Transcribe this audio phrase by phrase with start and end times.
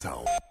[0.00, 0.47] Town.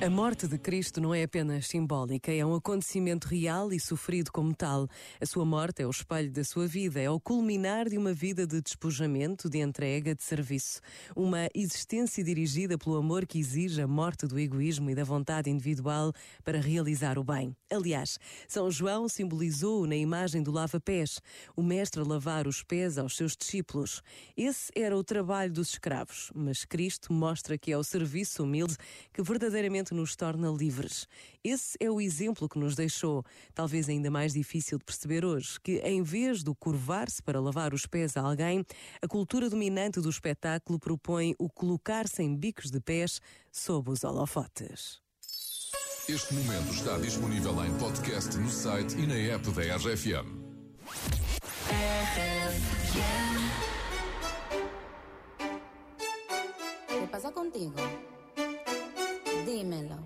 [0.00, 4.54] A morte de Cristo não é apenas simbólica, é um acontecimento real e sofrido como
[4.54, 4.86] tal.
[5.20, 8.46] A sua morte é o espelho da sua vida, é o culminar de uma vida
[8.46, 10.80] de despojamento, de entrega, de serviço.
[11.16, 16.12] Uma existência dirigida pelo amor que exige a morte do egoísmo e da vontade individual
[16.44, 17.56] para realizar o bem.
[17.68, 21.20] Aliás, São João simbolizou na imagem do lava-pés,
[21.56, 24.00] o mestre a lavar os pés aos seus discípulos.
[24.36, 28.76] Esse era o trabalho dos escravos, mas Cristo mostra que é o serviço humilde
[29.12, 31.06] que verdadeiramente nos torna livres.
[31.42, 33.24] Esse é o exemplo que nos deixou,
[33.54, 37.86] talvez ainda mais difícil de perceber hoje, que em vez do curvar-se para lavar os
[37.86, 38.64] pés a alguém,
[39.00, 43.20] a cultura dominante do espetáculo propõe o colocar-se em bicos de pés
[43.50, 45.00] sob os holofotes.
[46.08, 50.48] Este momento está disponível em podcast no site e na app da RFM.
[56.88, 57.74] ¿Qué pasa contigo?
[59.48, 59.96] Dímelo.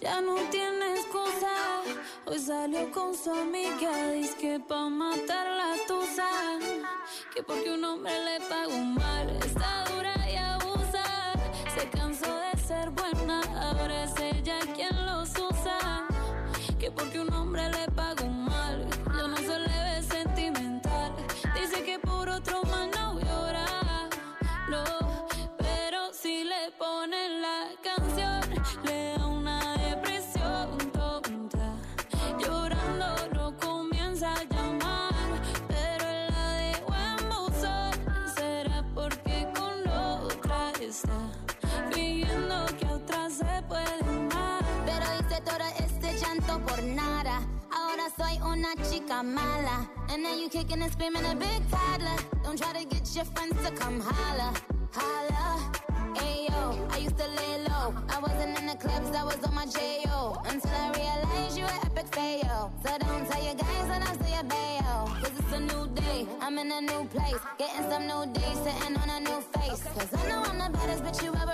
[0.00, 1.82] Ya no tiene excusa.
[2.26, 4.12] Hoy salió con su amiga.
[4.12, 6.28] Dice que pa' matar la tusa.
[7.34, 9.30] Que porque un hombre le pagó mal.
[9.44, 11.04] Está dura y abusa.
[11.76, 13.40] Se cansó de ser buena.
[13.68, 14.83] Ahora es ella quien
[25.58, 28.40] Pero si le ponen la canción,
[28.84, 31.76] le da una depresión tonta.
[32.38, 35.12] Llorando no comienza a llamar,
[35.68, 37.92] pero la dejó en buzón.
[38.36, 41.18] Será porque con otra está
[41.92, 44.64] fingiendo que a otra se puede amar.
[44.86, 47.40] Pero hice todo este llanto por nada.
[47.72, 49.88] Ahora soy una chica mala.
[50.10, 52.33] And now you kicking and screaming a big toddler.
[53.14, 54.52] Your friends to come holla.
[54.92, 55.72] Holla.
[56.16, 57.94] Ayo, I used to lay low.
[58.08, 60.42] I wasn't in the clubs, I was on my J.O.
[60.46, 62.72] Until I realized you were epic fail.
[62.84, 65.06] So don't tell your guys that I'm your bayo.
[65.22, 67.38] Cause it's a new day, I'm in a new place.
[67.56, 69.84] Getting some new days, sitting on a new face.
[69.94, 71.53] Cause I know I'm the baddest bitch you ever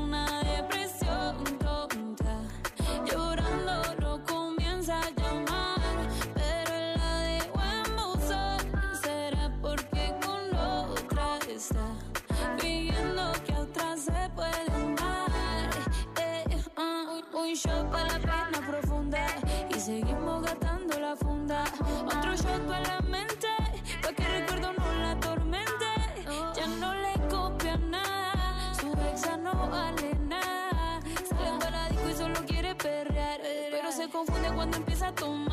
[34.25, 35.50] confunde cuando empieza a tomar.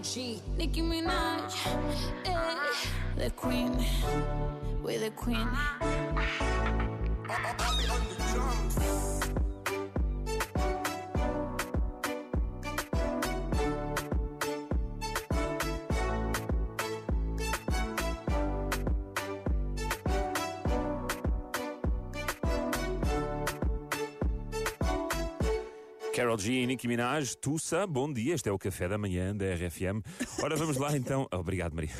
[0.00, 0.40] OG.
[0.56, 1.52] Nicki Minaj,
[2.24, 2.88] eh,
[3.18, 3.84] the queen,
[4.82, 5.46] we're the queen.
[7.28, 9.39] I'll be on the drums.
[26.14, 30.02] Carol G Nicki Minaj, Tussa, bom dia, este é o café da manhã da RFM.
[30.42, 31.26] Ora, vamos lá então.
[31.32, 31.90] Obrigado, Maria.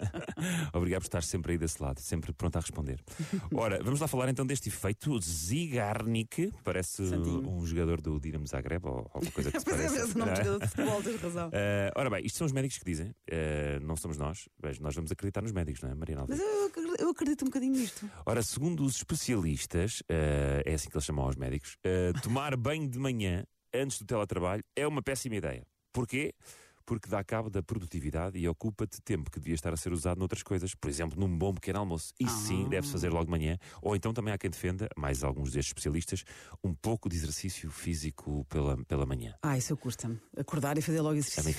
[0.72, 3.00] Obrigado por estar sempre aí desse lado, sempre pronto a responder.
[3.52, 7.48] Ora, vamos lá falar então deste efeito Zigarnik, parece Santinho.
[7.50, 10.58] um jogador do Dinamo Zagreb ou alguma coisa que se Pois é, nome de jogador
[10.60, 11.50] de futebol, tens razão.
[11.62, 14.94] Eh, ora bem, isto são os médicos que dizem, eh, não somos nós, mas nós
[14.94, 16.54] vamos acreditar nos médicos, não é, Mariana Mas Alves?
[16.54, 18.08] eu, acredito- eu acredito um bocadinho nisto.
[18.24, 21.76] Ora, segundo os especialistas, eh, é assim que eles chamam aos médicos,
[22.22, 23.44] tomar banho de manhã
[23.74, 25.66] antes do teletrabalho é uma péssima ideia.
[25.92, 26.34] Porquê?
[26.90, 30.42] porque dá cabo da produtividade e ocupa-te tempo que devia estar a ser usado noutras
[30.42, 32.12] coisas, por exemplo, num bom pequeno almoço.
[32.18, 35.52] E sim, deve-se fazer logo de manhã, ou então também há quem defenda, mais alguns
[35.52, 36.24] destes especialistas,
[36.64, 39.36] um pouco de exercício físico pela, pela manhã.
[39.40, 40.18] Ah, isso eu custa-me.
[40.36, 41.52] Acordar e fazer logo exercício